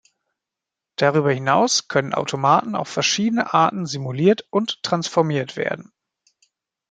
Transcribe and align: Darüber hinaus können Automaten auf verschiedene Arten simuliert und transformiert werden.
Darüber 0.95 1.31
hinaus 1.31 1.87
können 1.87 2.15
Automaten 2.15 2.73
auf 2.75 2.87
verschiedene 2.89 3.53
Arten 3.53 3.85
simuliert 3.85 4.47
und 4.49 4.81
transformiert 4.81 5.55
werden. 5.57 5.93